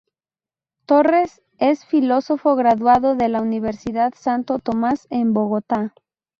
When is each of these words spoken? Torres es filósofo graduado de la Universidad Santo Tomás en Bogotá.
Torres 0.87 1.43
es 1.59 1.85
filósofo 1.85 2.55
graduado 2.55 3.13
de 3.15 3.29
la 3.29 3.39
Universidad 3.39 4.13
Santo 4.17 4.57
Tomás 4.57 5.05
en 5.11 5.31
Bogotá. 5.33 5.93